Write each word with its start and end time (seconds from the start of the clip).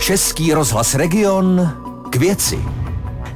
Český 0.00 0.54
rozhlas 0.54 0.94
Region 0.94 1.70
k 2.10 2.16
věci. 2.16 2.58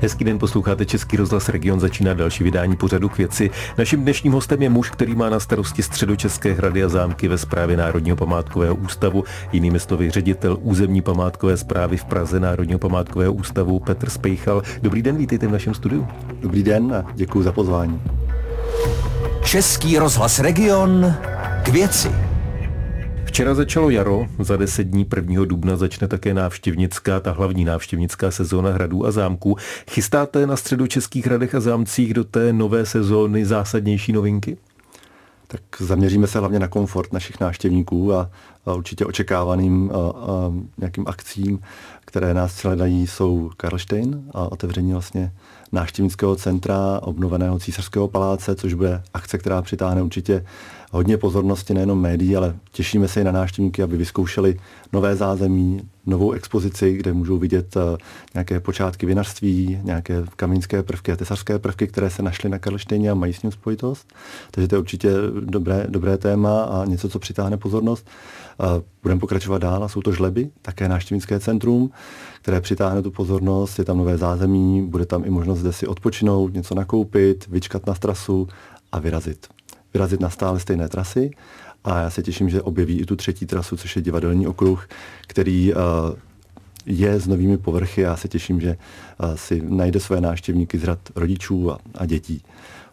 Hezký 0.01 0.25
den, 0.25 0.39
posloucháte 0.39 0.87
Český 0.87 1.17
rozhlas 1.17 1.49
Region, 1.49 1.81
začíná 1.81 2.15
další 2.15 2.45
vydání 2.45 2.77
pořadu 2.77 3.09
k 3.09 3.19
věci. 3.19 3.51
Naším 3.79 4.03
dnešním 4.03 4.33
hostem 4.33 4.63
je 4.63 4.71
muž, 4.71 4.91
který 4.91 5.15
má 5.15 5.31
na 5.31 5.41
starosti 5.41 5.83
středočeské 5.83 6.53
hrady 6.53 6.85
a 6.85 6.89
zámky 6.89 7.29
ve 7.29 7.39
správě 7.39 7.77
Národního 7.77 8.17
památkového 8.17 8.75
ústavu, 8.75 9.25
jinými 9.53 9.81
slovy 9.81 10.11
ředitel 10.11 10.59
územní 10.61 11.03
památkové 11.03 11.57
zprávy 11.57 11.97
v 11.97 12.05
Praze 12.05 12.41
Národního 12.41 12.79
památkového 12.79 13.33
ústavu 13.33 13.81
Petr 13.81 14.11
Spejchal. 14.11 14.63
Dobrý 14.83 15.03
den, 15.03 15.17
vítejte 15.17 15.47
v 15.47 15.53
našem 15.53 15.75
studiu. 15.75 16.07
Dobrý 16.41 16.63
den 16.63 16.95
a 16.95 17.13
děkuji 17.15 17.43
za 17.43 17.53
pozvání. 17.53 18.03
Český 19.45 19.99
rozhlas 19.99 20.39
Region 20.39 21.15
k 21.63 21.69
věci. 21.69 22.24
Včera 23.35 23.55
začalo 23.55 23.91
jaro, 23.91 24.27
za 24.39 24.57
deset 24.57 24.85
dní 24.85 25.07
1. 25.17 25.45
dubna 25.45 25.77
začne 25.77 26.09
také 26.09 26.35
návštěvnická, 26.35 27.21
ta 27.21 27.33
hlavní 27.33 27.65
návštěvnická 27.65 28.31
sezóna 28.31 28.71
hradů 28.71 29.07
a 29.07 29.11
zámků. 29.11 29.57
Chystáte 29.91 30.47
na 30.47 30.57
středočeských 30.57 31.27
hradech 31.27 31.55
a 31.55 31.61
zámcích 31.61 32.15
do 32.15 32.25
té 32.25 32.53
nové 32.53 32.87
sezóny 32.87 33.45
zásadnější 33.45 34.13
novinky? 34.13 34.57
Tak 35.49 35.61
zaměříme 35.79 36.27
se 36.27 36.39
hlavně 36.39 36.59
na 36.59 36.69
komfort 36.69 37.13
našich 37.13 37.41
návštěvníků 37.41 38.15
a, 38.15 38.31
určitě 38.75 39.07
očekávaným 39.07 39.91
a, 39.91 39.97
a 39.97 40.53
nějakým 40.79 41.05
akcím, 41.07 41.61
které 42.01 42.35
nás 42.35 42.55
sledají, 42.55 43.07
jsou 43.07 43.51
Karlštejn 43.57 44.25
a 44.35 44.53
otevření 44.53 44.93
vlastně 44.93 45.33
návštěvnického 45.73 46.37
centra 46.37 47.01
obnoveného 47.03 47.59
císařského 47.59 48.09
paláce, 48.09 48.55
což 48.55 48.75
bude 48.75 49.03
akce, 49.15 49.39
která 49.39 49.63
přitáhne 49.63 50.03
určitě 50.03 50.45
hodně 50.95 51.19
pozornosti 51.19 51.75
nejenom 51.75 52.01
médií, 52.01 52.37
ale 52.37 52.57
těšíme 52.73 53.09
se 53.09 53.21
i 53.21 53.25
na 53.25 53.33
návštěvníky, 53.33 53.83
aby 53.83 53.97
vyzkoušeli 53.97 54.61
nové 54.93 55.17
zázemí, 55.17 55.81
novou 56.07 56.33
expozici, 56.33 56.97
kde 56.97 57.13
můžou 57.13 57.39
vidět 57.39 57.77
uh, 57.77 57.83
nějaké 58.35 58.61
počátky 58.61 59.07
vinařství, 59.07 59.81
nějaké 59.83 60.25
kamínské 60.37 60.83
prvky 60.83 61.13
a 61.13 61.17
tesařské 61.17 61.59
prvky, 61.59 61.87
které 61.87 62.11
se 62.11 62.23
našly 62.23 62.51
na 62.51 62.59
Karlštejně 62.59 63.11
a 63.11 63.15
mají 63.15 63.33
s 63.33 63.43
ním 63.43 63.53
spojitost. 63.53 64.13
Takže 64.51 64.69
to 64.69 64.75
je 64.75 64.79
určitě 64.79 65.11
dobré, 65.41 65.87
dobré 65.89 66.19
téma 66.19 66.65
a 66.65 66.85
něco, 66.85 67.09
co 67.09 67.19
přitáhne 67.19 67.57
pozornost. 67.57 68.07
Uh, 68.61 68.83
budeme 69.03 69.21
pokračovat 69.21 69.59
dál 69.59 69.85
a 69.85 69.89
jsou 69.89 70.03
to 70.03 70.13
žleby, 70.13 70.51
také 70.63 70.89
návštěvnické 70.89 71.41
centrum, 71.41 71.91
které 72.43 72.61
přitáhne 72.61 73.03
tu 73.03 73.11
pozornost, 73.11 73.79
je 73.79 73.85
tam 73.85 73.99
nové 73.99 74.19
zázemí, 74.19 74.83
bude 74.83 75.07
tam 75.07 75.25
i 75.25 75.31
možnost 75.31 75.59
zde 75.59 75.73
si 75.73 75.87
odpočinout, 75.87 76.55
něco 76.55 76.75
nakoupit, 76.75 77.47
vyčkat 77.47 77.87
na 77.87 77.95
trasu 77.95 78.49
a 78.93 78.99
vyrazit 78.99 79.47
vyrazit 79.95 80.21
na 80.21 80.31
stále 80.31 80.61
stejné 80.61 80.89
trasy 80.89 81.31
a 81.85 81.99
já 81.99 82.11
se 82.11 82.23
těším, 82.23 82.51
že 82.51 82.63
objeví 82.63 83.01
i 83.01 83.07
tu 83.07 83.17
třetí 83.17 83.47
trasu, 83.47 83.77
což 83.77 83.97
je 83.97 84.03
divadelní 84.03 84.47
okruh, 84.47 84.89
který 85.27 85.75
uh, 85.75 85.81
je 86.87 87.21
s 87.21 87.27
novými 87.27 87.59
povrchy 87.59 88.07
a 88.07 88.09
já 88.09 88.17
se 88.17 88.29
těším, 88.29 88.61
že 88.61 88.77
uh, 89.23 89.35
si 89.35 89.63
najde 89.69 90.01
své 90.01 90.21
návštěvníky 90.21 90.79
z 90.79 90.85
rad 90.85 90.99
rodičů 91.17 91.73
a, 91.73 91.79
a 91.95 92.07
dětí. 92.07 92.43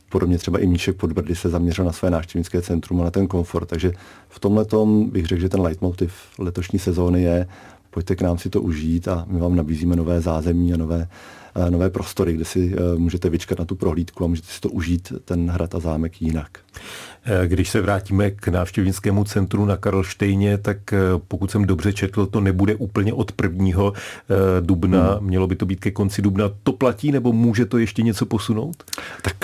Podobně 0.09 0.37
třeba 0.37 0.59
i 0.59 0.67
Míšek 0.67 0.95
Podbrdy 0.95 1.35
se 1.35 1.49
zaměřil 1.49 1.85
na 1.85 1.91
své 1.91 2.09
návštěvnické 2.09 2.61
centrum 2.61 3.01
a 3.01 3.03
na 3.03 3.11
ten 3.11 3.27
komfort. 3.27 3.69
Takže 3.69 3.91
v 4.29 4.39
tomhle 4.39 4.65
bych 5.05 5.25
řekl, 5.25 5.41
že 5.41 5.49
ten 5.49 5.61
leitmotiv 5.61 6.13
letošní 6.39 6.79
sezóny 6.79 7.21
je 7.21 7.47
pojďte 7.91 8.15
k 8.15 8.21
nám 8.21 8.37
si 8.37 8.49
to 8.49 8.61
užít 8.61 9.07
a 9.07 9.25
my 9.27 9.39
vám 9.39 9.55
nabízíme 9.55 9.95
nové 9.95 10.21
zázemí 10.21 10.73
a 10.73 10.77
nové, 10.77 11.07
eh, 11.55 11.71
nové 11.71 11.89
prostory, 11.89 12.33
kde 12.33 12.45
si 12.45 12.75
eh, 12.75 12.97
můžete 12.97 13.29
vyčkat 13.29 13.59
na 13.59 13.65
tu 13.65 13.75
prohlídku 13.75 14.23
a 14.23 14.27
můžete 14.27 14.47
si 14.47 14.61
to 14.61 14.69
užít, 14.69 15.13
ten 15.25 15.49
hrad 15.49 15.75
a 15.75 15.79
zámek 15.79 16.21
jinak. 16.21 16.59
Eh, 17.25 17.47
když 17.47 17.69
se 17.69 17.81
vrátíme 17.81 18.31
k 18.31 18.47
návštěvnickému 18.47 19.23
centru 19.23 19.65
na 19.65 19.77
Karlštejně, 19.77 20.57
tak 20.57 20.77
pokud 21.27 21.51
jsem 21.51 21.65
dobře 21.65 21.93
četl, 21.93 22.25
to 22.25 22.41
nebude 22.41 22.75
úplně 22.75 23.13
od 23.13 23.31
1. 23.41 23.91
dubna, 24.59 25.13
hmm. 25.13 25.27
mělo 25.27 25.47
by 25.47 25.55
to 25.55 25.65
být 25.65 25.79
ke 25.79 25.91
konci 25.91 26.21
dubna. 26.21 26.49
To 26.63 26.73
platí 26.73 27.11
nebo 27.11 27.33
může 27.33 27.65
to 27.65 27.77
ještě 27.77 28.01
něco 28.01 28.25
posunout? 28.25 28.83
Tak 29.21 29.35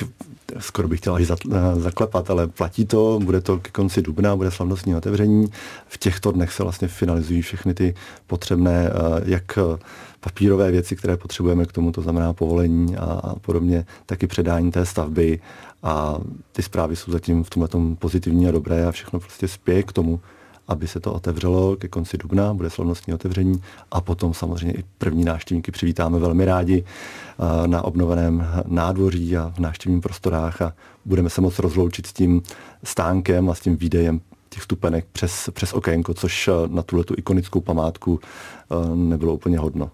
skoro 0.59 0.87
bych 0.87 0.99
chtěl 0.99 1.15
až 1.15 1.31
eh, 1.31 1.35
zaklepat, 1.75 2.29
ale 2.29 2.47
platí 2.47 2.85
to, 2.85 3.19
bude 3.23 3.41
to 3.41 3.57
ke 3.57 3.71
konci 3.71 4.01
dubna, 4.01 4.35
bude 4.35 4.51
slavnostní 4.51 4.95
otevření. 4.95 5.47
V 5.87 5.97
těchto 5.97 6.31
dnech 6.31 6.51
se 6.51 6.63
vlastně 6.63 6.87
finalizují 6.87 7.41
všechny 7.41 7.73
ty 7.73 7.93
potřebné, 8.27 8.89
eh, 8.89 9.21
jak 9.25 9.57
eh, 9.57 9.77
papírové 10.19 10.71
věci, 10.71 10.95
které 10.95 11.17
potřebujeme 11.17 11.65
k 11.65 11.71
tomu, 11.71 11.91
to 11.91 12.01
znamená 12.01 12.33
povolení 12.33 12.97
a 12.97 13.35
podobně, 13.41 13.85
taky 14.05 14.27
předání 14.27 14.71
té 14.71 14.85
stavby 14.85 15.39
a 15.83 16.17
ty 16.51 16.63
zprávy 16.63 16.95
jsou 16.95 17.11
zatím 17.11 17.43
v 17.43 17.49
tomhle 17.49 17.95
pozitivní 17.99 18.47
a 18.47 18.51
dobré 18.51 18.85
a 18.87 18.91
všechno 18.91 19.19
prostě 19.19 19.47
spěje 19.47 19.83
k 19.83 19.91
tomu, 19.91 20.19
aby 20.67 20.87
se 20.87 20.99
to 20.99 21.13
otevřelo 21.13 21.75
ke 21.75 21.87
konci 21.87 22.17
dubna, 22.17 22.53
bude 22.53 22.69
slavnostní 22.69 23.13
otevření 23.13 23.61
a 23.91 24.01
potom 24.01 24.33
samozřejmě 24.33 24.79
i 24.79 24.83
první 24.97 25.25
návštěvníky 25.25 25.71
přivítáme 25.71 26.19
velmi 26.19 26.45
rádi 26.45 26.83
eh, 26.83 27.67
na 27.67 27.81
obnoveném 27.81 28.47
nádvoří 28.67 29.37
a 29.37 29.53
v 29.55 29.59
návštěvním 29.59 30.01
prostorách 30.01 30.61
a 30.61 30.73
budeme 31.05 31.29
se 31.29 31.41
moc 31.41 31.59
rozloučit 31.59 32.07
s 32.07 32.13
tím 32.13 32.41
stánkem 32.83 33.49
a 33.49 33.53
s 33.53 33.59
tím 33.59 33.77
výdejem 33.77 34.21
těch 34.49 34.63
stupenek 34.63 35.05
přes, 35.11 35.49
přes 35.53 35.73
okénko, 35.73 36.13
což 36.13 36.47
eh, 36.47 36.51
na 36.67 36.83
tuhle 36.83 37.03
tu 37.05 37.13
ikonickou 37.17 37.61
památku 37.61 38.19
eh, 38.19 38.95
nebylo 38.95 39.33
úplně 39.33 39.59
hodno. 39.59 39.91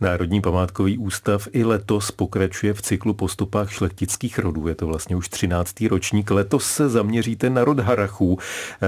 Národní 0.00 0.40
památkový 0.40 0.98
ústav 0.98 1.48
i 1.52 1.64
letos 1.64 2.10
pokračuje 2.10 2.74
v 2.74 2.82
cyklu 2.82 3.14
postupách 3.14 3.72
šlechtických 3.72 4.38
rodů. 4.38 4.68
Je 4.68 4.74
to 4.74 4.86
vlastně 4.86 5.16
už 5.16 5.28
13. 5.28 5.80
ročník. 5.80 6.30
Letos 6.30 6.64
se 6.64 6.88
zaměříte 6.88 7.50
na 7.50 7.64
rod 7.64 7.80
Harachů. 7.80 8.38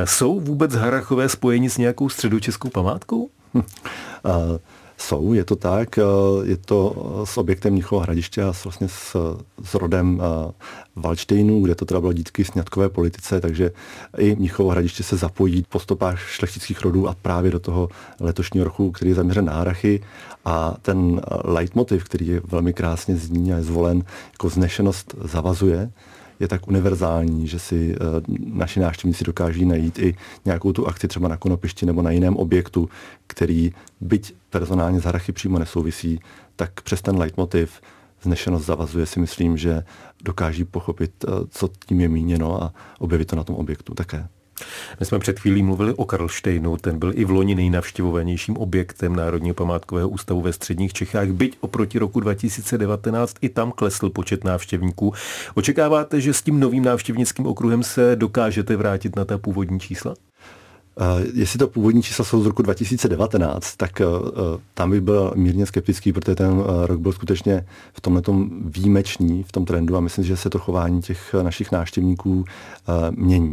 Jsou 0.05 0.41
vůbec 0.41 0.75
Harachové 0.75 1.29
spojeni 1.29 1.71
s 1.71 1.79
nějakou 1.79 2.09
středočeskou 2.09 2.69
památkou? 2.69 3.31
Uh, 3.55 3.63
jsou, 5.01 5.33
je 5.33 5.45
to 5.45 5.57
tak. 5.57 5.99
Je 6.45 6.57
to 6.57 6.95
s 7.25 7.39
objektem 7.39 7.73
Mnichova 7.73 8.03
hradiště 8.03 8.43
a 8.43 8.53
vlastně 8.65 8.89
s, 8.89 9.37
s 9.65 9.75
rodem 9.75 10.23
Valštejnu, 10.97 11.61
kde 11.61 11.75
to 11.75 11.85
teda 11.85 12.01
bylo 12.01 12.13
díky 12.13 12.45
sňatkové 12.45 12.89
politice, 12.89 13.41
takže 13.41 13.71
i 14.19 14.35
Mnichovo 14.35 14.71
hradiště 14.71 15.03
se 15.03 15.17
zapojí 15.17 15.65
po 15.69 15.81
stopách 15.81 16.21
šlechtických 16.29 16.83
rodů 16.83 17.09
a 17.09 17.17
právě 17.23 17.51
do 17.51 17.61
toho 17.61 17.89
letošního 18.21 18.65
roku, 18.65 18.91
který 18.91 19.11
je 19.11 19.15
zaměřen 19.15 19.45
na 19.45 19.53
Harachy 19.53 20.01
a 20.45 20.77
ten 20.83 21.21
leitmotiv, 21.45 22.05
který 22.05 22.27
je 22.27 22.41
velmi 22.45 22.73
krásně 22.73 23.17
zní 23.17 23.53
a 23.53 23.57
je 23.57 23.63
zvolen 23.63 24.05
jako 24.33 24.49
znešenost 24.49 25.15
zavazuje, 25.25 25.91
je 26.41 26.49
tak 26.49 26.69
univerzální, 26.69 27.47
že 27.47 27.59
si 27.59 27.97
uh, 27.97 28.37
naši 28.39 28.81
návštěvníci 28.81 29.25
dokáží 29.25 29.65
najít 29.65 29.99
i 29.99 30.15
nějakou 30.45 30.73
tu 30.73 30.87
akci 30.87 31.09
třeba 31.09 31.29
na 31.29 31.37
konopišti 31.37 31.87
nebo 31.87 32.03
na 32.03 32.11
jiném 32.11 32.37
objektu, 32.37 32.89
který 33.27 33.73
byť 34.01 34.35
personálně 34.51 35.01
z 35.01 35.05
Harachy 35.05 35.33
přímo 35.33 35.59
nesouvisí, 35.59 36.21
tak 36.57 36.81
přes 36.81 37.03
ten 37.03 37.19
leitmotiv 37.19 37.81
znešenost 38.23 38.67
zavazuje 38.67 39.07
si 39.07 39.21
myslím, 39.21 39.57
že 39.57 39.83
dokáží 40.25 40.65
pochopit, 40.65 41.25
uh, 41.25 41.31
co 41.51 41.69
tím 41.87 42.01
je 42.01 42.09
míněno 42.09 42.63
a 42.63 42.73
objevit 42.99 43.25
to 43.25 43.37
na 43.37 43.45
tom 43.45 43.57
objektu 43.57 43.95
také. 43.95 44.29
My 45.01 45.07
jsme 45.07 45.19
před 45.19 45.41
chvílí 45.41 45.63
mluvili 45.63 45.95
o 45.95 46.05
Karlštejnu, 46.05 46.77
ten 46.77 46.99
byl 46.99 47.13
i 47.15 47.25
v 47.25 47.31
loni 47.31 47.55
nejnavštěvovanějším 47.55 48.57
objektem 48.57 49.17
Národního 49.17 49.55
památkového 49.55 50.09
ústavu 50.09 50.41
ve 50.41 50.53
středních 50.53 50.93
Čechách, 50.93 51.29
byť 51.29 51.57
oproti 51.61 51.99
roku 51.99 52.21
2019 52.21 53.37
i 53.41 53.49
tam 53.49 53.73
klesl 53.73 54.11
počet 54.11 54.45
návštěvníků. 54.45 55.13
Očekáváte, 55.55 56.21
že 56.21 56.35
s 56.35 56.43
tím 56.43 56.61
novým 56.61 56.85
návštěvnickým 56.85 57.47
okruhem 57.47 57.83
se 57.83 58.17
dokážete 58.17 58.77
vrátit 58.77 59.17
na 59.17 59.25
ta 59.25 59.39
původní 59.39 59.81
čísla? 59.81 60.15
Uh, 61.01 61.27
jestli 61.35 61.59
to 61.59 61.69
původní 61.69 62.03
čísla 62.03 62.25
jsou 62.25 62.43
z 62.43 62.47
roku 62.47 62.63
2019, 62.63 63.77
tak 63.77 63.91
uh, 64.01 64.31
tam 64.75 64.91
bych 64.91 65.01
byl 65.01 65.33
mírně 65.37 65.67
skeptický, 65.67 66.13
protože 66.13 66.35
ten 66.35 66.65
rok 66.87 67.01
byl 67.01 67.13
skutečně 67.13 67.67
v 67.93 68.01
tomhle 68.01 68.23
výjimečný, 68.65 69.43
v 69.43 69.53
tom 69.53 69.65
trendu 69.65 69.97
a 69.97 70.01
myslím, 70.01 70.25
že 70.25 70.37
se 70.37 70.51
to 70.51 70.59
chování 70.59 71.03
těch 71.03 71.35
našich 71.43 71.73
návštěvníků 71.73 72.45
mění. 73.11 73.53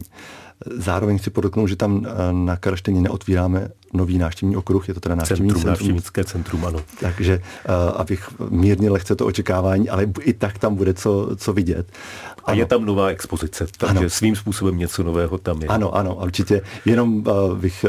Zároveň 0.77 1.17
chci 1.17 1.29
podotknout, 1.29 1.67
že 1.67 1.75
tam 1.75 2.05
na 2.31 2.57
Karlštejně 2.57 3.01
neotvíráme 3.01 3.69
nový 3.95 4.17
návštěvní 4.17 4.55
okruh, 4.55 4.87
je 4.87 4.93
to 4.93 4.99
teda 4.99 5.15
návštěvní 5.15 5.49
centrum. 5.49 5.69
Návštěvnické 5.69 6.23
centrum, 6.23 6.65
ano. 6.65 6.79
Takže 6.99 7.37
uh, 7.37 8.01
abych 8.01 8.29
mírně 8.49 8.89
lehce 8.89 9.15
to 9.15 9.25
očekávání, 9.25 9.89
ale 9.89 10.07
i 10.21 10.33
tak 10.33 10.57
tam 10.57 10.75
bude 10.75 10.93
co, 10.93 11.29
co 11.35 11.53
vidět. 11.53 11.91
A 12.45 12.51
ano. 12.51 12.59
je 12.59 12.65
tam 12.65 12.85
nová 12.85 13.07
expozice, 13.07 13.67
takže 13.77 13.99
ano. 13.99 14.09
svým 14.09 14.35
způsobem 14.35 14.77
něco 14.77 15.03
nového 15.03 15.37
tam 15.37 15.61
je. 15.61 15.67
Ano, 15.67 15.95
ano, 15.95 16.15
určitě. 16.15 16.61
Jenom 16.85 17.15
uh, 17.15 17.57
bych 17.57 17.85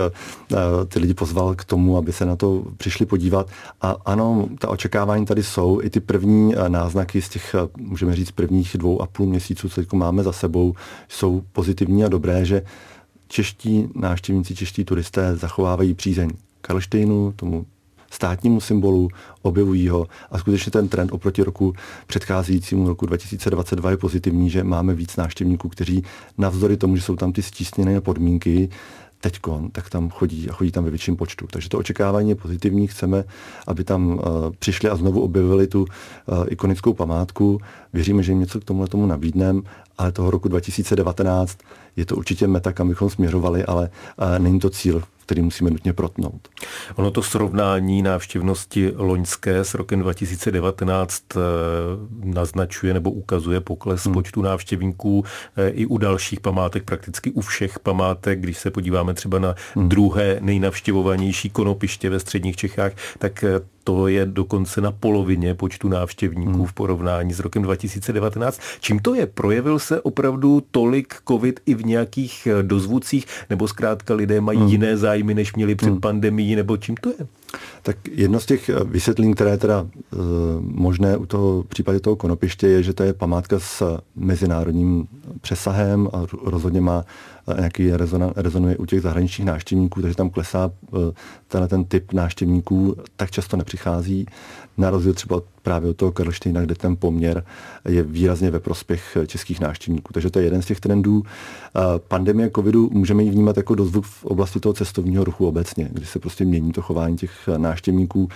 uh, 0.51 0.59
ty 0.89 0.99
lidi 0.99 1.15
pozval 1.15 1.55
k 1.55 1.65
tomu, 1.65 1.99
aby 1.99 2.13
se 2.13 2.25
na 2.25 2.37
to 2.37 2.65
přišli 2.77 3.07
podívat. 3.07 3.49
A 3.81 3.97
ano, 4.05 4.49
ta 4.59 4.69
očekávání 4.69 5.27
tady 5.27 5.43
jsou. 5.43 5.81
I 5.83 5.91
ty 5.91 6.01
první 6.01 6.57
uh, 6.57 6.69
náznaky 6.69 7.23
z 7.23 7.29
těch, 7.29 7.57
uh, 7.63 7.87
můžeme 7.87 8.17
říct, 8.17 8.31
prvních 8.31 8.77
dvou 8.79 9.03
a 9.03 9.07
půl 9.07 9.27
měsíců, 9.27 9.69
co 9.69 9.97
máme 9.97 10.23
za 10.23 10.33
sebou, 10.33 10.75
jsou 11.09 11.43
pozitivní 11.53 12.05
a 12.05 12.09
dobré, 12.09 12.45
že 12.45 12.63
čeští 13.29 13.89
návštěvníci, 13.95 14.55
čeští 14.55 14.85
turisté 14.85 15.37
zachovávají 15.37 15.95
přízeň 15.95 16.31
Karlštejnu, 16.61 17.33
tomu 17.37 17.67
státnímu 18.11 18.61
symbolu, 18.61 19.09
objevují 19.43 19.89
ho 19.89 20.07
a 20.31 20.39
skutečně 20.39 20.73
ten 20.73 20.89
trend 20.89 21.13
oproti 21.13 21.43
roku 21.43 21.75
předcházejícímu 22.07 22.89
roku 22.89 23.07
2022 23.07 23.91
je 23.91 23.97
pozitivní, 23.97 24.51
že 24.51 24.65
máme 24.65 24.95
víc 24.95 25.17
návštěvníků, 25.17 25.69
kteří 25.69 26.05
navzdory 26.39 26.77
tomu, 26.77 26.97
že 26.97 27.03
jsou 27.03 27.17
tam 27.17 27.33
ty 27.33 27.43
stísněné 27.43 28.01
podmínky, 28.01 28.69
teďkon, 29.21 29.71
tak 29.71 29.91
tam 29.91 30.11
chodí 30.11 30.51
a 30.51 30.53
chodí 30.53 30.73
tam 30.73 30.85
ve 30.85 30.91
větším 30.91 31.17
počtu. 31.17 31.47
Takže 31.51 31.69
to 31.69 31.79
očekávání 31.79 32.29
je 32.29 32.35
pozitivní. 32.35 32.87
Chceme, 32.87 33.25
aby 33.67 33.85
tam 33.85 34.07
uh, 34.07 34.21
přišli 34.59 34.91
a 34.91 34.97
znovu 34.97 35.21
objevili 35.21 35.67
tu 35.67 35.81
uh, 35.83 35.87
ikonickou 36.49 36.95
památku. 36.95 37.61
Věříme, 37.93 38.23
že 38.23 38.33
jim 38.33 38.41
něco 38.41 38.61
k 38.61 38.65
tomu 38.65 38.87
tomu 38.87 39.07
nabídneme, 39.07 39.61
ale 39.99 40.13
toho 40.13 40.31
roku 40.31 40.49
2019 40.49 41.59
je 41.97 42.07
to 42.07 42.17
určitě 42.17 42.47
meta, 42.47 42.73
kam 42.73 42.89
bychom 42.89 43.11
směřovali, 43.11 43.65
ale 43.65 43.91
uh, 44.19 44.39
není 44.39 44.61
to 44.61 44.71
cíl, 44.71 45.03
který 45.27 45.43
musíme 45.43 45.71
nutně 45.71 45.93
protnout. 45.93 46.49
Ono 46.95 47.11
to 47.11 47.23
srovnání 47.23 48.03
návštěvnosti 48.03 48.93
loňské 48.97 49.57
s 49.59 49.75
rokem 49.75 50.01
2019 50.01 51.23
eh, 51.37 51.41
naznačuje 52.25 52.95
nebo 52.95 53.11
ukazuje 53.11 53.61
pokles 53.61 54.05
hmm. 54.05 54.15
počtu 54.15 54.43
návštěvníků 54.43 55.25
eh, 55.57 55.69
i 55.69 55.87
u 55.87 55.99
dalších 55.99 56.41
památek, 56.41 56.85
prakticky 56.85 57.31
u 57.31 57.41
všech 57.41 57.79
památek. 57.79 58.41
Když 58.41 58.59
se 58.59 58.71
podíváme 58.71 59.15
třeba 59.15 59.39
na 59.39 59.55
hmm. 59.75 59.89
druhé 59.89 60.39
nejnavštěvovanější 60.41 61.51
konopiště 61.51 62.11
ve 62.11 62.21
středních 62.21 62.57
Čechách, 62.57 62.93
tak 63.19 63.45
eh, 63.45 63.61
to 63.87 64.09
je 64.09 64.27
dokonce 64.27 64.81
na 64.81 64.93
polovině 64.93 65.55
počtu 65.55 65.89
návštěvníků 65.89 66.53
hmm. 66.53 66.67
v 66.67 66.73
porovnání 66.73 67.33
s 67.33 67.41
rokem 67.41 67.63
2019. 67.63 68.61
Čím 68.81 68.99
to 68.99 69.15
je? 69.15 69.27
Projevil 69.27 69.79
se 69.79 70.01
opravdu 70.01 70.63
tolik 70.71 71.15
covid 71.29 71.61
i 71.67 71.75
v 71.75 71.87
nějakých 71.87 72.49
dozvucích, 72.63 73.27
nebo 73.51 73.69
zkrátka 73.69 74.15
lidé 74.15 74.41
mají 74.41 74.59
hmm. 74.59 74.69
jiné 74.69 74.97
zájmy, 74.97 75.35
než 75.35 75.55
měli 75.55 75.75
před 75.75 75.89
hmm. 75.89 76.01
pandemií, 76.01 76.57
nebo 76.57 76.77
čím 76.77 76.95
to 77.01 77.09
je? 77.09 77.27
Tak 77.83 77.97
jedno 78.11 78.41
z 78.41 78.47
těch 78.47 78.71
vysvětlení, 78.85 79.35
které 79.35 79.51
je 79.51 79.59
teda 79.59 79.87
e, 79.87 80.17
možné 80.61 81.17
u 81.17 81.27
toho 81.27 81.63
případě 81.63 82.01
toho 82.01 82.17
konopiště, 82.17 82.69
je, 82.69 82.83
že 82.83 82.93
to 82.93 83.03
je 83.03 83.13
památka 83.13 83.61
s 83.61 83.99
mezinárodním 84.17 85.09
přesahem 85.41 86.09
a 86.13 86.27
rozhodně 86.45 86.81
má 86.81 87.05
nějaký 87.59 87.91
rezona, 87.91 88.33
rezonuje 88.37 88.77
u 88.77 88.87
těch 88.87 89.01
zahraničních 89.01 89.47
návštěvníků, 89.47 90.03
takže 90.03 90.17
tam 90.17 90.31
klesá 90.31 90.71
tenhle 91.49 91.69
ten 91.69 91.85
typ 91.85 92.13
návštěvníků, 92.13 92.97
tak 93.17 93.31
často 93.31 93.57
nepřichází, 93.57 94.27
na 94.79 94.91
rozdíl 94.91 95.15
třeba 95.15 95.43
právě 95.63 95.91
od 95.91 95.97
toho 95.97 96.13
Karlštejna, 96.13 96.61
kde 96.61 96.75
ten 96.75 96.97
poměr 96.97 97.45
je 97.89 98.03
výrazně 98.03 98.51
ve 98.51 98.61
prospěch 98.61 99.17
českých 99.27 99.61
návštěvníků. 99.61 100.13
Takže 100.13 100.31
to 100.31 100.39
je 100.39 100.45
jeden 100.45 100.63
z 100.63 100.67
těch 100.67 100.81
trendů. 100.81 101.23
Pandemie 102.09 102.51
covidu 102.55 102.91
můžeme 102.93 103.23
ji 103.23 103.31
vnímat 103.31 103.57
jako 103.57 103.75
dozvuk 103.75 104.05
v 104.05 104.25
oblasti 104.25 104.61
toho 104.61 104.73
cestovního 104.73 105.25
ruchu 105.25 105.47
obecně, 105.47 105.89
kdy 105.93 106.07
se 106.07 106.19
prostě 106.19 106.45
mění 106.45 106.73
to 106.73 106.83
chování 106.83 107.17
těch 107.17 107.49
návštěvníků. 107.57 108.29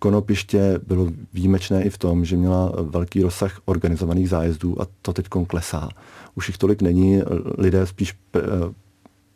Konopiště 0.00 0.80
bylo 0.86 1.08
výjimečné 1.32 1.82
i 1.82 1.90
v 1.90 1.98
tom, 1.98 2.24
že 2.24 2.36
měla 2.36 2.72
velký 2.82 3.22
rozsah 3.22 3.60
organizovaných 3.64 4.28
zájezdů 4.28 4.82
a 4.82 4.86
to 5.02 5.12
teď 5.12 5.26
klesá. 5.46 5.88
Už 6.34 6.48
jich 6.48 6.58
tolik 6.58 6.82
není, 6.82 7.22
lidé 7.58 7.86
spíš 7.86 8.14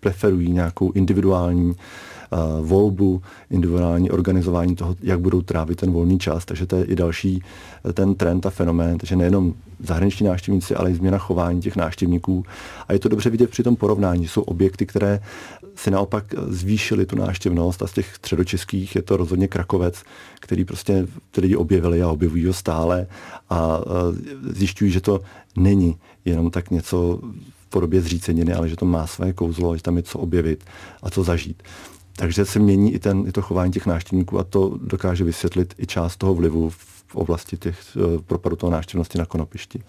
preferují 0.01 0.53
nějakou 0.53 0.93
individuální 0.93 1.75
volbu, 2.63 3.23
individuální 3.51 4.11
organizování 4.11 4.77
toho, 4.77 4.97
jak 5.03 5.21
budou 5.21 5.43
trávit 5.43 5.79
ten 5.79 5.93
volný 5.93 6.19
čas. 6.19 6.45
Takže 6.45 6.67
to 6.67 6.77
je 6.77 6.85
i 6.85 6.97
další 6.97 7.43
ten 7.95 8.15
trend 8.15 8.47
a 8.47 8.51
fenomén. 8.51 8.99
Takže 8.99 9.17
nejenom 9.17 9.55
zahraniční 9.79 10.27
návštěvníci, 10.27 10.75
ale 10.75 10.91
i 10.91 10.95
změna 10.95 11.19
chování 11.19 11.61
těch 11.61 11.77
návštěvníků. 11.77 12.45
A 12.89 12.93
je 12.93 12.99
to 12.99 13.09
dobře 13.09 13.31
vidět 13.31 13.51
při 13.51 13.63
tom 13.63 13.77
porovnání. 13.77 14.29
Jsou 14.29 14.43
objekty, 14.43 14.87
které 14.87 15.21
si 15.75 15.91
naopak 15.91 16.35
zvýšily 16.49 17.07
tu 17.07 17.17
návštěvnost 17.17 17.83
a 17.83 17.87
z 17.87 17.93
těch 17.93 18.15
středočeských 18.15 18.97
je 18.97 19.03
to 19.03 19.17
rozhodně 19.17 19.49
Krakovec, 19.49 20.03
který 20.41 20.65
prostě 20.65 21.07
lidi 21.39 21.57
objevili 21.57 22.03
a 22.03 22.09
objevují 22.09 22.47
ho 22.47 22.53
stále 22.53 23.07
a 23.51 23.81
zjišťují, 24.51 24.91
že 24.91 25.01
to 25.01 25.21
není 25.57 25.97
jenom 26.25 26.51
tak 26.51 26.71
něco 26.71 27.21
v 27.67 27.71
podobě 27.71 28.01
zříceniny, 28.01 28.53
ale 28.53 28.69
že 28.69 28.77
to 28.77 28.85
má 28.85 29.07
své 29.07 29.33
kouzlo, 29.33 29.77
že 29.77 29.83
tam 29.83 29.97
je 29.97 30.03
co 30.03 30.19
objevit 30.19 30.65
a 31.03 31.11
co 31.11 31.25
zažít. 31.25 31.63
Takže 32.17 32.45
se 32.45 32.59
mění 32.59 32.95
i, 32.95 32.99
ten, 32.99 33.25
i 33.27 33.33
to 33.33 33.43
chování 33.43 33.73
těch 33.73 33.87
návštěvníků 33.87 34.39
a 34.39 34.45
to 34.45 34.79
dokáže 34.83 35.25
vysvětlit 35.25 35.75
i 35.79 35.87
část 35.87 36.17
toho 36.17 36.35
vlivu 36.35 36.71
v 36.71 37.15
oblasti 37.15 37.57
těch 37.57 37.79
uh, 37.97 38.21
propadu 38.21 38.57
toho 38.57 38.71
návštěvnosti 38.71 39.19
na 39.19 39.27
konopišti. 39.27 39.83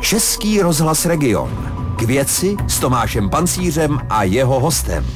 Český 0.00 0.60
rozhlas 0.60 1.06
Region. 1.06 1.50
K 1.98 2.02
věci 2.02 2.56
s 2.68 2.80
Tomášem 2.80 3.30
Pancířem 3.30 3.98
a 4.10 4.22
jeho 4.22 4.60
hostem. 4.60 5.06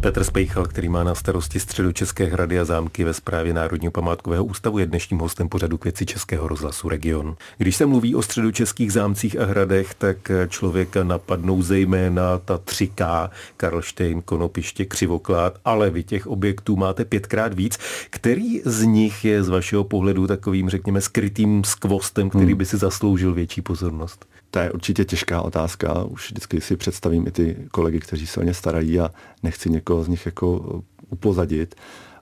Petr 0.00 0.24
Spejchal, 0.24 0.66
který 0.66 0.88
má 0.88 1.04
na 1.04 1.14
starosti 1.14 1.60
středu 1.60 1.92
České 1.92 2.24
hrady 2.24 2.58
a 2.60 2.64
zámky 2.64 3.04
ve 3.04 3.14
správě 3.14 3.54
Národního 3.54 3.90
památkového 3.90 4.44
ústavu, 4.44 4.78
je 4.78 4.86
dnešním 4.86 5.18
hostem 5.18 5.48
pořadu 5.48 5.78
k 5.78 5.84
věci 5.84 6.06
Českého 6.06 6.48
rozhlasu 6.48 6.88
Region. 6.88 7.36
Když 7.58 7.76
se 7.76 7.86
mluví 7.86 8.14
o 8.14 8.22
středu 8.22 8.50
českých 8.50 8.92
zámcích 8.92 9.40
a 9.40 9.44
hradech, 9.44 9.94
tak 9.94 10.16
člověka 10.48 11.04
napadnou 11.04 11.62
zejména 11.62 12.38
ta 12.38 12.58
3K, 12.58 13.30
Karlštejn, 13.56 14.22
Konopiště, 14.22 14.84
Křivoklát, 14.84 15.58
ale 15.64 15.90
vy 15.90 16.02
těch 16.02 16.26
objektů 16.26 16.76
máte 16.76 17.04
pětkrát 17.04 17.54
víc. 17.54 17.78
Který 18.10 18.60
z 18.64 18.82
nich 18.82 19.24
je 19.24 19.42
z 19.42 19.48
vašeho 19.48 19.84
pohledu 19.84 20.26
takovým, 20.26 20.70
řekněme, 20.70 21.00
skrytým 21.00 21.64
skvostem, 21.64 22.28
který 22.30 22.46
hmm. 22.46 22.58
by 22.58 22.66
si 22.66 22.76
zasloužil 22.76 23.34
větší 23.34 23.62
pozornost? 23.62 24.26
To 24.50 24.58
je 24.58 24.72
určitě 24.72 25.04
těžká 25.04 25.42
otázka. 25.42 26.04
Už 26.04 26.30
vždycky 26.30 26.60
si 26.60 26.76
představím 26.76 27.26
i 27.26 27.30
ty 27.30 27.56
kolegy, 27.70 28.00
kteří 28.00 28.26
se 28.26 28.40
o 28.40 28.42
ně 28.42 28.54
starají 28.54 29.00
a 29.00 29.10
nechci 29.42 29.70
někoho 29.70 30.04
z 30.04 30.08
nich 30.08 30.26
jako 30.26 30.82
upozadit, 31.10 31.74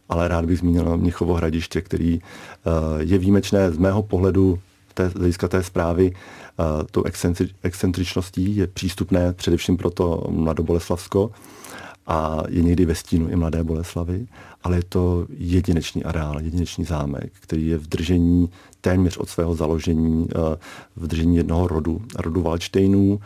ale 0.09 0.29
rád 0.29 0.45
bych 0.45 0.59
zmínil 0.59 0.97
Mnichovo 0.97 1.35
hradiště, 1.35 1.81
který 1.81 2.21
eh, 2.21 2.71
je 2.99 3.19
výjimečné 3.19 3.73
z 3.73 3.79
mého 3.79 4.03
pohledu 4.03 4.59
té, 4.97 5.11
z 5.11 5.15
hlediska 5.15 5.49
té 5.49 5.63
zprávy 5.63 6.13
uh, 6.13 6.67
tou 6.91 7.05
excentričností, 7.63 8.57
je 8.57 8.67
přístupné 8.67 9.33
především 9.33 9.77
pro 9.77 9.91
to 9.91 10.25
Mladoboleslavsko 10.29 11.31
a 12.07 12.43
je 12.49 12.63
někdy 12.63 12.87
ve 12.87 12.95
stínu 12.95 13.29
i 13.29 13.37
Mladé 13.37 13.65
Boleslavy, 13.65 14.27
ale 14.63 14.77
je 14.77 14.83
to 14.89 15.27
jedinečný 15.39 16.05
areál, 16.05 16.41
jedinečný 16.41 16.85
zámek, 16.85 17.33
který 17.41 17.67
je 17.67 17.79
v 17.79 17.87
držení 17.87 18.51
téměř 18.81 19.17
od 19.17 19.29
svého 19.29 19.55
založení, 19.55 20.29
eh, 20.31 20.57
v 20.97 21.07
držení 21.07 21.37
jednoho 21.37 21.69
rodu, 21.69 22.01
rodu 22.19 22.43
Waldsteinů, 22.43 23.21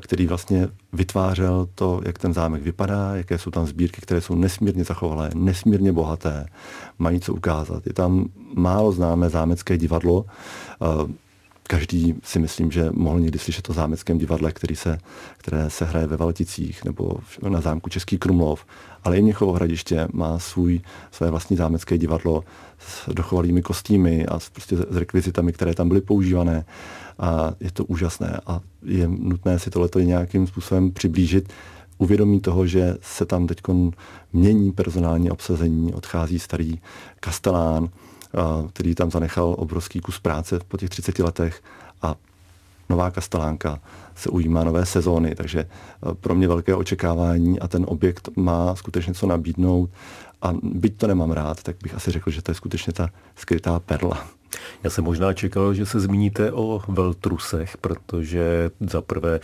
který 0.00 0.26
vlastně 0.26 0.68
vytvářel 0.92 1.68
to, 1.74 2.00
jak 2.04 2.18
ten 2.18 2.34
zámek 2.34 2.62
vypadá, 2.62 3.16
jaké 3.16 3.38
jsou 3.38 3.50
tam 3.50 3.66
sbírky, 3.66 4.00
které 4.00 4.20
jsou 4.20 4.34
nesmírně 4.34 4.84
zachovalé, 4.84 5.30
nesmírně 5.34 5.92
bohaté, 5.92 6.46
mají 6.98 7.20
co 7.20 7.34
ukázat. 7.34 7.86
Je 7.86 7.92
tam 7.92 8.28
málo 8.54 8.92
známé 8.92 9.30
zámecké 9.30 9.78
divadlo, 9.78 10.24
eh, 10.82 11.12
každý 11.70 12.14
si 12.22 12.38
myslím, 12.38 12.70
že 12.70 12.90
mohl 12.92 13.20
někdy 13.20 13.38
slyšet 13.38 13.70
o 13.70 13.72
zámeckém 13.72 14.18
divadle, 14.18 14.52
který 14.52 14.76
se, 14.76 14.98
které 15.36 15.70
se 15.70 15.84
hraje 15.84 16.06
ve 16.06 16.16
Valticích 16.16 16.84
nebo 16.84 17.16
na 17.48 17.60
zámku 17.60 17.90
Český 17.90 18.18
Krumlov. 18.18 18.66
Ale 19.04 19.18
i 19.18 19.22
Měchovo 19.22 19.52
hradiště 19.52 20.08
má 20.12 20.38
svůj, 20.38 20.80
své 21.10 21.30
vlastní 21.30 21.56
zámecké 21.56 21.98
divadlo 21.98 22.44
s 22.78 23.08
dochovalými 23.14 23.62
kostýmy 23.62 24.26
a 24.26 24.40
s, 24.40 24.50
prostě 24.50 24.76
s 24.76 24.96
rekvizitami, 24.96 25.52
které 25.52 25.74
tam 25.74 25.88
byly 25.88 26.00
používané. 26.00 26.64
A 27.18 27.52
je 27.60 27.70
to 27.70 27.84
úžasné 27.84 28.40
a 28.46 28.60
je 28.82 29.08
nutné 29.08 29.58
si 29.58 29.70
tohleto 29.70 30.00
nějakým 30.00 30.46
způsobem 30.46 30.90
přiblížit 30.90 31.52
uvědomí 31.98 32.40
toho, 32.40 32.66
že 32.66 32.96
se 33.00 33.26
tam 33.26 33.46
teď 33.46 33.58
mění 34.32 34.72
personální 34.72 35.30
obsazení, 35.30 35.94
odchází 35.94 36.38
starý 36.38 36.78
kastelán, 37.20 37.88
který 38.72 38.94
tam 38.94 39.10
zanechal 39.10 39.54
obrovský 39.58 40.00
kus 40.00 40.18
práce 40.18 40.60
po 40.68 40.76
těch 40.76 40.88
30 40.88 41.18
letech 41.18 41.62
a 42.02 42.14
nová 42.88 43.10
kastelánka 43.10 43.80
se 44.14 44.30
ujímá 44.30 44.64
nové 44.64 44.86
sezóny, 44.86 45.34
takže 45.34 45.66
pro 46.20 46.34
mě 46.34 46.48
velké 46.48 46.74
očekávání 46.74 47.60
a 47.60 47.68
ten 47.68 47.84
objekt 47.88 48.28
má 48.36 48.74
skutečně 48.74 49.14
co 49.14 49.26
nabídnout 49.26 49.90
a 50.42 50.52
byť 50.62 50.96
to 50.96 51.06
nemám 51.06 51.30
rád, 51.30 51.62
tak 51.62 51.76
bych 51.82 51.94
asi 51.94 52.10
řekl, 52.10 52.30
že 52.30 52.42
to 52.42 52.50
je 52.50 52.54
skutečně 52.54 52.92
ta 52.92 53.10
skrytá 53.36 53.80
perla. 53.80 54.26
Já 54.84 54.90
jsem 54.90 55.04
možná 55.04 55.32
čekal, 55.32 55.74
že 55.74 55.86
se 55.86 56.00
zmíníte 56.00 56.52
o 56.52 56.82
veltrusech, 56.88 57.76
protože 57.76 58.70
za 58.80 59.02
prvé 59.02 59.40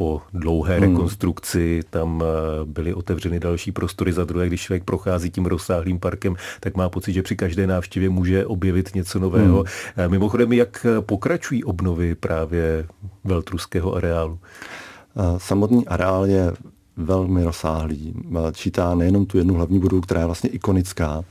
po 0.00 0.22
dlouhé 0.32 0.80
hmm. 0.80 0.82
rekonstrukci 0.82 1.80
tam 1.90 2.24
eh, 2.24 2.64
byly 2.64 2.94
otevřeny 2.94 3.40
další 3.40 3.72
prostory. 3.72 4.12
Za 4.12 4.24
druhé, 4.24 4.46
když 4.46 4.60
člověk 4.60 4.84
prochází 4.84 5.30
tím 5.30 5.46
rozsáhlým 5.46 6.00
parkem, 6.00 6.36
tak 6.60 6.76
má 6.76 6.88
pocit, 6.88 7.12
že 7.12 7.22
při 7.22 7.36
každé 7.36 7.66
návštěvě 7.66 8.08
může 8.08 8.46
objevit 8.46 8.94
něco 8.94 9.18
nového. 9.18 9.56
Hmm. 9.56 9.66
Eh, 9.96 10.08
mimochodem, 10.08 10.52
jak 10.52 10.86
pokračují 11.00 11.64
obnovy 11.64 12.14
právě 12.14 12.86
veltruského 13.24 13.94
areálu? 13.94 14.38
Eh, 14.40 15.22
samotný 15.36 15.88
areál 15.88 16.26
je 16.26 16.52
velmi 16.96 17.44
rozsáhlý. 17.44 18.14
Čítá 18.52 18.94
nejenom 18.94 19.26
tu 19.26 19.38
jednu 19.38 19.54
hlavní 19.54 19.78
budovu, 19.78 20.00
která 20.00 20.20
je 20.20 20.26
vlastně 20.26 20.50
ikonická, 20.50 21.24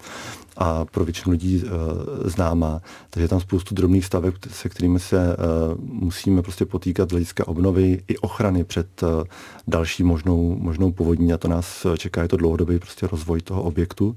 a 0.61 0.85
pro 0.85 1.05
většinu 1.05 1.31
lidí 1.31 1.63
uh, 1.63 1.69
známá. 2.29 2.81
Takže 3.09 3.23
je 3.23 3.27
tam 3.27 3.39
spoustu 3.39 3.75
drobných 3.75 4.05
staveb, 4.05 4.33
se 4.51 4.69
kterými 4.69 4.99
se 4.99 5.37
uh, 5.37 5.83
musíme 5.83 6.41
prostě 6.41 6.65
potýkat 6.65 7.09
z 7.09 7.11
hlediska 7.11 7.47
obnovy 7.47 8.03
i 8.07 8.17
ochrany 8.17 8.63
před 8.63 9.03
uh, 9.03 9.09
další 9.67 10.03
možnou, 10.03 10.55
možnou 10.59 10.91
povodní 10.91 11.33
a 11.33 11.37
to 11.37 11.47
nás 11.47 11.85
čeká, 11.97 12.21
je 12.21 12.27
to 12.27 12.37
dlouhodobý 12.37 12.79
prostě 12.79 13.07
rozvoj 13.07 13.41
toho 13.41 13.63
objektu. 13.63 14.15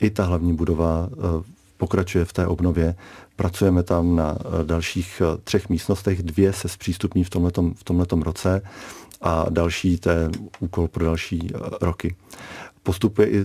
I 0.00 0.10
ta 0.10 0.24
hlavní 0.24 0.56
budova 0.56 1.08
pokračuje 1.76 2.24
v 2.24 2.32
té 2.32 2.46
obnově. 2.46 2.94
Pracujeme 3.36 3.82
tam 3.82 4.16
na 4.16 4.38
dalších 4.62 5.22
třech 5.44 5.68
místnostech, 5.68 6.22
dvě 6.22 6.52
se 6.52 6.68
zpřístupní 6.68 7.24
v 7.24 7.30
tomhletom, 7.30 7.74
v 7.74 7.84
tomhletom 7.84 8.22
roce 8.22 8.62
a 9.20 9.46
další 9.50 9.98
to 9.98 10.10
je 10.10 10.30
úkol 10.60 10.88
pro 10.88 11.04
další 11.04 11.50
roky. 11.80 12.16
Postupuje 12.82 13.28
i 13.30 13.44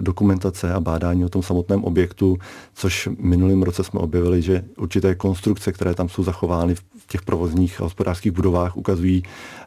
dokumentace 0.00 0.72
a 0.72 0.80
bádání 0.80 1.24
o 1.24 1.28
tom 1.28 1.42
samotném 1.42 1.84
objektu, 1.84 2.38
což 2.74 3.08
minulým 3.18 3.62
roce 3.62 3.84
jsme 3.84 4.00
objevili, 4.00 4.42
že 4.42 4.64
určité 4.76 5.14
konstrukce, 5.14 5.72
které 5.72 5.94
tam 5.94 6.08
jsou 6.08 6.22
zachovány 6.24 6.74
v 6.74 6.82
těch 7.06 7.22
provozních 7.22 7.80
a 7.80 7.84
hospodářských 7.84 8.32
budovách, 8.32 8.76
ukazují 8.76 9.22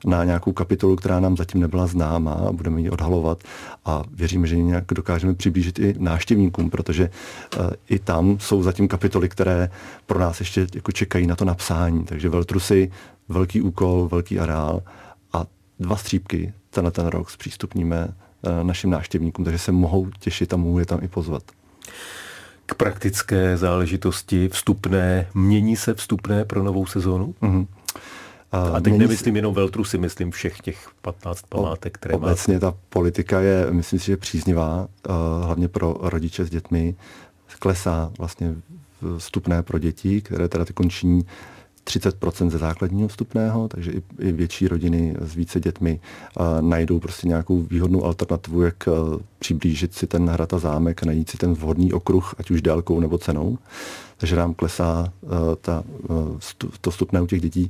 na 0.06 0.24
nějakou 0.24 0.52
kapitolu, 0.52 0.96
která 0.96 1.20
nám 1.20 1.38
zatím 1.38 1.62
nebyla 1.62 1.88
známa 1.88 2.34
a 2.34 2.52
budeme 2.52 2.82
ji 2.82 2.90
odhalovat 2.90 3.44
a 3.86 4.04
věříme, 4.12 4.48
že 4.48 4.56
ji 4.56 4.64
nějak 4.64 4.86
dokážeme 4.94 5.34
přiblížit 5.34 5.80
i 5.80 5.96
návštěvníkům, 6.00 6.70
protože 6.70 7.10
uh, 7.60 7.70
i 7.90 8.00
tam 8.00 8.40
jsou 8.40 8.64
zatím 8.64 8.88
kapitoly, 8.88 9.30
které 9.30 9.70
pro 10.06 10.20
nás 10.20 10.40
ještě 10.40 10.68
jako 10.76 10.92
čekají 10.92 11.28
na 11.28 11.36
to 11.36 11.46
napsání. 11.46 12.04
Takže 12.04 12.30
Veltrusy, 12.30 12.92
velký 13.30 13.62
úkol, 13.62 14.08
velký 14.12 14.40
areál 14.40 14.82
a 15.34 15.46
dva 15.80 15.96
střípky 15.96 16.54
tenhle 16.70 16.92
ten 16.92 17.08
rok 17.08 17.30
zpřístupníme 17.30 18.08
Eh, 18.08 18.31
našim 18.64 18.90
návštěvníkům, 18.90 19.46
takže 19.46 19.60
se 19.60 19.72
mohou 19.72 20.10
těšit 20.20 20.54
a 20.54 20.58
mohou 20.58 20.80
je 20.80 20.86
tam 20.86 21.00
i 21.04 21.08
pozvat. 21.08 21.44
K 22.66 22.76
praktické 22.76 23.58
záležitosti 23.58 24.50
vstupné, 24.50 25.28
mění 25.34 25.76
se 25.76 25.94
vstupné 25.94 26.46
pro 26.46 26.64
novou 26.64 26.86
sezónu? 26.86 27.36
Mm-hmm. 27.42 27.68
A, 28.52 28.58
a 28.58 28.80
teď 28.80 28.94
nemyslím 28.94 29.36
jenom 29.36 29.54
Veltrusy, 29.54 29.98
myslím 29.98 30.32
všech 30.32 30.60
těch 30.60 30.90
15 31.02 31.42
památek, 31.50 31.94
které 31.94 32.16
Obecně 32.16 32.60
ta 32.60 32.74
politika 32.90 33.40
je, 33.40 33.68
myslím 33.72 34.00
si, 34.00 34.06
že 34.06 34.18
příznivá, 34.18 34.88
uh, 35.10 35.46
hlavně 35.46 35.68
pro 35.68 35.98
rodiče 36.02 36.46
s 36.46 36.50
dětmi. 36.50 36.96
Klesá 37.60 38.12
vlastně 38.18 38.56
vstupné 39.18 39.64
pro 39.64 39.80
děti, 39.80 40.22
které 40.22 40.48
teda 40.48 40.66
ty 40.66 40.74
končí 40.74 41.26
30% 41.84 42.50
ze 42.50 42.58
základního 42.58 43.08
vstupného, 43.08 43.68
takže 43.68 43.92
i, 43.92 44.02
i 44.20 44.32
větší 44.32 44.68
rodiny 44.68 45.16
s 45.22 45.36
více 45.36 45.60
dětmi 45.60 46.00
uh, 46.40 46.46
najdou 46.62 47.00
prostě 47.00 47.28
nějakou 47.28 47.62
výhodnou 47.62 48.04
alternativu, 48.04 48.62
jak 48.62 48.88
uh, 48.88 49.20
přiblížit 49.40 49.94
si 49.94 50.08
ten 50.08 50.30
hrad 50.30 50.54
a 50.54 50.60
zámek 50.60 51.04
a 51.04 51.06
najít 51.06 51.30
si 51.30 51.38
ten 51.38 51.54
vhodný 51.54 51.94
okruh, 51.94 52.36
ať 52.38 52.52
už 52.52 52.62
délkou 52.62 53.00
nebo 53.00 53.18
cenou. 53.18 53.58
Takže 54.18 54.36
nám 54.36 54.54
klesá 54.54 55.14
uh, 55.22 55.30
ta, 55.62 55.84
uh, 56.10 56.40
to 56.82 56.92
vstupné 56.92 57.22
u 57.22 57.28
těch 57.28 57.42
dětí. 57.42 57.68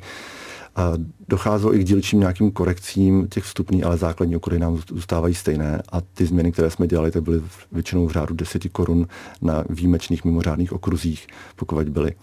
A 0.76 0.94
docházelo 1.28 1.76
i 1.76 1.80
k 1.80 1.84
dílčím 1.84 2.20
nějakým 2.20 2.52
korekcím 2.52 3.28
těch 3.28 3.44
vstupní, 3.44 3.84
ale 3.84 3.98
základní 3.98 4.36
okruhy 4.36 4.60
nám 4.60 4.80
zůstávají 4.90 5.36
stejné 5.36 5.82
a 5.92 6.02
ty 6.02 6.26
změny, 6.26 6.52
které 6.52 6.70
jsme 6.70 6.88
dělali, 6.88 7.12
tak 7.12 7.24
byly 7.24 7.42
většinou 7.72 8.08
v 8.08 8.12
řádu 8.12 8.36
10 8.36 8.68
korun 8.72 9.08
na 9.42 9.64
výjimečných 9.70 10.26
mimořádných 10.26 10.74
okruzích, 10.74 11.28
pokud 11.56 11.90
byly. 11.90 12.16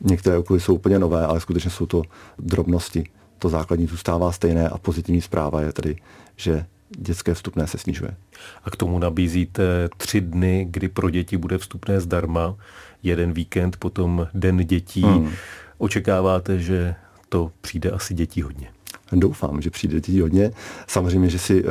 Některé 0.00 0.38
okruhy 0.38 0.60
jsou 0.60 0.74
úplně 0.74 0.98
nové, 0.98 1.26
ale 1.26 1.40
skutečně 1.40 1.70
jsou 1.70 1.86
to 1.86 2.02
drobnosti. 2.38 3.08
To 3.38 3.48
základní 3.48 3.86
zůstává 3.86 4.32
stejné 4.32 4.68
a 4.68 4.78
pozitivní 4.78 5.20
zpráva 5.20 5.60
je 5.60 5.72
tedy, 5.72 5.96
že 6.36 6.66
dětské 6.98 7.34
vstupné 7.34 7.66
se 7.66 7.78
snižuje. 7.78 8.16
A 8.64 8.70
k 8.70 8.76
tomu 8.76 8.98
nabízíte 8.98 9.88
tři 9.96 10.20
dny, 10.20 10.66
kdy 10.70 10.88
pro 10.88 11.10
děti 11.10 11.36
bude 11.36 11.58
vstupné 11.58 12.00
zdarma, 12.00 12.56
jeden 13.02 13.32
víkend, 13.32 13.76
potom 13.76 14.28
den 14.34 14.56
dětí. 14.56 15.02
Hmm. 15.02 15.32
Očekáváte, 15.78 16.58
že 16.58 16.94
to 17.28 17.52
přijde 17.60 17.90
asi 17.90 18.14
dětí 18.14 18.42
hodně? 18.42 18.68
Doufám, 19.12 19.62
že 19.62 19.70
přijde 19.70 19.94
dětí 19.94 20.20
hodně. 20.20 20.50
Samozřejmě, 20.86 21.28
že 21.30 21.38
si 21.38 21.64
uh, 21.64 21.70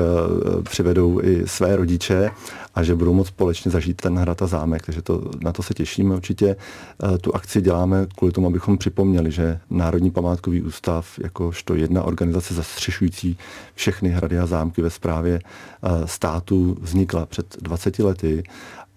přivedou 0.63 1.21
i 1.23 1.43
své 1.45 1.75
rodiče 1.75 2.29
a 2.75 2.83
že 2.83 2.95
budou 2.95 3.13
moct 3.13 3.27
společně 3.27 3.71
zažít 3.71 4.01
ten 4.01 4.17
hrad 4.17 4.41
a 4.41 4.47
zámek, 4.47 4.85
takže 4.85 5.01
to, 5.01 5.31
na 5.43 5.51
to 5.51 5.63
se 5.63 5.73
těšíme 5.73 6.15
určitě. 6.15 6.55
Uh, 7.03 7.17
tu 7.17 7.35
akci 7.35 7.61
děláme 7.61 8.07
kvůli 8.17 8.31
tomu, 8.31 8.47
abychom 8.47 8.77
připomněli, 8.77 9.31
že 9.31 9.59
Národní 9.69 10.11
památkový 10.11 10.61
ústav, 10.61 11.19
jakožto 11.23 11.75
jedna 11.75 12.03
organizace 12.03 12.53
zastřešující 12.53 13.37
všechny 13.75 14.09
hrady 14.09 14.39
a 14.39 14.45
zámky 14.45 14.81
ve 14.81 14.89
správě 14.89 15.39
uh, 15.39 16.05
státu, 16.05 16.77
vznikla 16.81 17.25
před 17.25 17.57
20 17.61 17.99
lety 17.99 18.43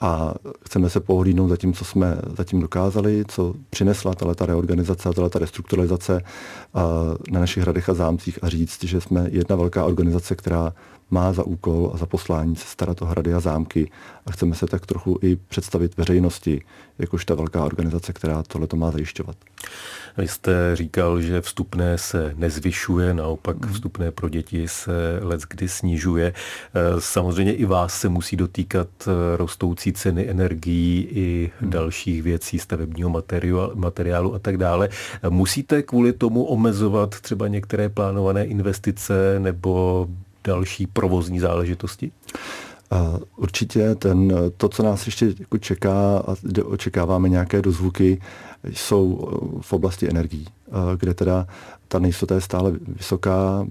a 0.00 0.34
chceme 0.64 0.90
se 0.90 1.00
pohlídnout 1.00 1.48
za 1.48 1.56
tím, 1.56 1.72
co 1.72 1.84
jsme 1.84 2.18
zatím 2.36 2.60
dokázali, 2.60 3.24
co 3.28 3.54
přinesla 3.70 4.14
tato 4.14 4.46
reorganizace 4.46 5.08
a 5.08 5.12
tato 5.12 5.38
restrukturalizace 5.38 6.22
na 7.30 7.40
našich 7.40 7.62
hradech 7.62 7.88
a 7.88 7.94
zámcích 7.94 8.38
a 8.42 8.48
říct, 8.48 8.84
že 8.84 9.00
jsme 9.00 9.26
jedna 9.30 9.56
velká 9.56 9.84
organizace, 9.84 10.34
která 10.36 10.72
má 11.10 11.32
za 11.32 11.42
úkol 11.42 11.90
a 11.94 11.96
za 11.96 12.06
poslání 12.06 12.56
se 12.56 12.66
starat 12.66 13.02
o 13.02 13.06
hrady 13.06 13.34
a 13.34 13.40
zámky 13.40 13.90
a 14.26 14.32
chceme 14.32 14.54
se 14.54 14.66
tak 14.66 14.86
trochu 14.86 15.18
i 15.22 15.36
představit 15.36 15.96
veřejnosti, 15.96 16.62
jakož 16.98 17.24
ta 17.24 17.34
velká 17.34 17.64
organizace, 17.64 18.12
která 18.12 18.42
tohle 18.42 18.66
to 18.66 18.76
má 18.76 18.90
zajišťovat. 18.90 19.36
Vy 20.16 20.28
jste 20.28 20.76
říkal, 20.76 21.20
že 21.20 21.40
vstupné 21.40 21.98
se 21.98 22.34
nezvyšuje, 22.36 23.14
naopak 23.14 23.56
mhm. 23.56 23.72
vstupné 23.72 24.10
pro 24.10 24.28
děti 24.28 24.68
se 24.68 25.20
let 25.22 25.40
kdy 25.48 25.68
snižuje. 25.68 26.26
E, 26.26 26.34
samozřejmě 26.98 27.52
i 27.52 27.64
vás 27.64 28.00
se 28.00 28.08
musí 28.08 28.36
dotýkat 28.36 28.88
e, 29.06 29.36
rostoucí 29.36 29.92
ceny 29.92 30.28
energií 30.28 31.08
i 31.10 31.50
hmm. 31.60 31.70
dalších 31.70 32.22
věcí, 32.22 32.58
stavebního 32.58 33.10
materiálu, 33.10 33.72
materiálu 33.74 34.34
a 34.34 34.38
tak 34.38 34.56
dále. 34.56 34.88
Musíte 35.28 35.82
kvůli 35.82 36.12
tomu 36.12 36.44
omezovat 36.44 37.20
třeba 37.20 37.48
některé 37.48 37.88
plánované 37.88 38.44
investice 38.44 39.36
nebo 39.38 40.06
další 40.44 40.86
provozní 40.86 41.40
záležitosti? 41.40 42.12
Určitě 43.36 43.94
ten, 43.94 44.32
to, 44.56 44.68
co 44.68 44.82
nás 44.82 45.06
ještě 45.06 45.34
jako 45.38 45.58
čeká 45.58 46.18
a 46.18 46.36
očekáváme 46.64 47.28
nějaké 47.28 47.62
dozvuky, 47.62 48.20
jsou 48.72 49.28
v 49.60 49.72
oblasti 49.72 50.10
energií, 50.10 50.46
kde 50.96 51.14
teda 51.14 51.46
ta 51.88 51.98
nejistota 51.98 52.34
je 52.34 52.40
stále 52.40 52.72
vysoká, 52.88 53.66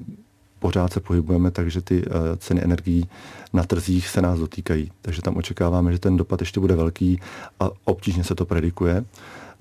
pořád 0.59 0.93
se 0.93 0.99
pohybujeme, 0.99 1.51
takže 1.51 1.81
ty 1.81 2.05
ceny 2.37 2.63
energií 2.63 3.09
na 3.53 3.63
trzích 3.63 4.07
se 4.07 4.21
nás 4.21 4.39
dotýkají. 4.39 4.91
Takže 5.01 5.21
tam 5.21 5.37
očekáváme, 5.37 5.91
že 5.91 5.99
ten 5.99 6.17
dopad 6.17 6.39
ještě 6.39 6.59
bude 6.59 6.75
velký 6.75 7.19
a 7.59 7.69
obtížně 7.85 8.23
se 8.23 8.35
to 8.35 8.45
predikuje. 8.45 9.05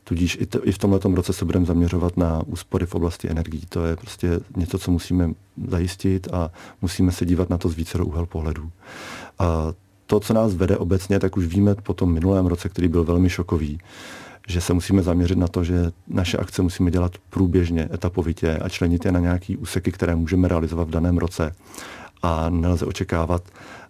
Tudíž 0.08 0.38
i, 0.40 0.46
to, 0.46 0.68
i 0.68 0.72
v 0.72 0.78
tomto 0.78 1.14
roce 1.14 1.32
se 1.32 1.44
budeme 1.44 1.66
zaměřovat 1.66 2.16
na 2.16 2.42
úspory 2.46 2.86
v 2.86 2.94
oblasti 2.94 3.30
energií. 3.30 3.62
To 3.68 3.84
je 3.84 3.96
prostě 3.96 4.40
něco, 4.56 4.78
co 4.78 4.90
musíme 4.90 5.30
zajistit 5.68 6.28
a 6.32 6.50
musíme 6.82 7.12
se 7.12 7.26
dívat 7.26 7.50
na 7.50 7.58
to 7.58 7.68
z 7.68 7.75
více 7.75 7.98
úhel 7.98 8.26
pohledů. 8.26 8.70
A 9.38 9.72
to, 10.06 10.20
co 10.20 10.34
nás 10.34 10.54
vede 10.54 10.76
obecně, 10.76 11.18
tak 11.18 11.36
už 11.36 11.46
víme 11.46 11.75
po 11.75 11.94
tom 11.94 12.12
minulém 12.12 12.46
roce, 12.46 12.68
který 12.68 12.88
byl 12.88 13.04
velmi 13.04 13.30
šokový, 13.30 13.78
že 14.48 14.60
se 14.60 14.75
musíme 14.75 15.02
zaměřit 15.02 15.38
na 15.38 15.48
to, 15.48 15.64
že 15.64 15.90
naše 16.08 16.38
akce 16.38 16.62
musíme 16.62 16.90
dělat 16.90 17.12
průběžně, 17.30 17.88
etapovitě 17.94 18.58
a 18.58 18.68
členit 18.68 19.04
je 19.04 19.12
na 19.12 19.20
nějaké 19.20 19.56
úseky, 19.56 19.92
které 19.92 20.16
můžeme 20.16 20.48
realizovat 20.48 20.88
v 20.88 20.90
daném 20.90 21.18
roce. 21.18 21.54
A 22.23 22.50
nelze 22.50 22.87
očekávat 22.87 23.42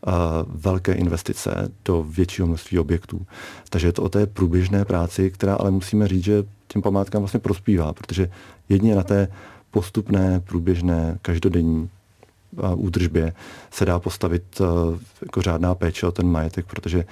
uh, 0.06 0.12
velké 0.46 0.92
investice 0.92 1.72
do 1.84 2.02
většího 2.02 2.46
množství 2.46 2.78
objektů. 2.78 3.26
Takže 3.70 3.88
je 3.88 3.92
to 3.92 4.02
o 4.02 4.08
té 4.08 4.26
průběžné 4.26 4.84
práci, 4.84 5.30
která 5.30 5.54
ale 5.54 5.70
musíme 5.70 6.08
říct, 6.08 6.24
že 6.24 6.44
těm 6.68 6.82
památkám 6.82 7.22
vlastně 7.22 7.40
prospívá, 7.40 7.92
protože 7.92 8.30
jedině 8.68 8.94
na 8.94 9.02
té 9.02 9.28
postupné, 9.70 10.40
průběžné, 10.40 11.18
každodenní 11.22 11.90
údržbě 12.74 13.32
se 13.70 13.84
dá 13.84 13.98
postavit 13.98 14.60
uh, 14.60 14.66
jako 15.22 15.42
řádná 15.42 15.74
péče 15.74 16.06
o 16.06 16.12
ten 16.12 16.28
majetek, 16.30 16.66
protože 16.66 17.04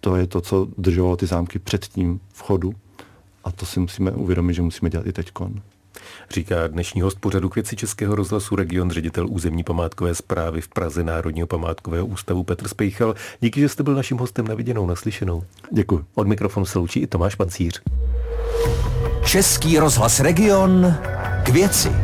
to 0.00 0.16
je 0.16 0.26
to, 0.26 0.40
co 0.40 0.68
drželo 0.78 1.16
ty 1.16 1.26
zámky 1.26 1.58
před 1.58 1.84
tím 1.84 2.20
vchodu 2.32 2.74
a 3.44 3.52
to 3.52 3.66
si 3.66 3.80
musíme 3.80 4.10
uvědomit, 4.10 4.54
že 4.54 4.62
musíme 4.62 4.90
dělat 4.90 5.06
i 5.06 5.12
teďkon. 5.12 5.62
Říká 6.30 6.66
dnešní 6.66 7.00
host 7.00 7.18
pořadu 7.20 7.48
k 7.48 7.54
věci 7.54 7.76
Českého 7.76 8.14
rozhlasu 8.14 8.56
region 8.56 8.90
ředitel 8.90 9.26
územní 9.30 9.64
památkové 9.64 10.14
zprávy 10.14 10.60
v 10.60 10.68
Praze 10.68 11.04
Národního 11.04 11.46
památkového 11.46 12.06
ústavu 12.06 12.44
Petr 12.44 12.68
Spejchal. 12.68 13.14
Díky, 13.40 13.60
že 13.60 13.68
jste 13.68 13.82
byl 13.82 13.94
naším 13.94 14.18
hostem 14.18 14.48
na 14.48 14.54
viděnou, 14.54 14.86
naslyšenou. 14.86 15.44
Děkuji. 15.70 16.04
Od 16.14 16.26
mikrofonu 16.26 16.66
se 16.66 16.78
loučí 16.78 17.00
i 17.00 17.06
Tomáš 17.06 17.34
Pancíř. 17.34 17.82
Český 19.24 19.78
rozhlas 19.78 20.20
region 20.20 20.94
k 21.44 21.48
věci. 21.48 22.03